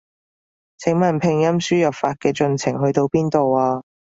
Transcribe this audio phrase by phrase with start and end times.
[0.79, 3.83] 請問拼音輸入法嘅進程去到邊度啊？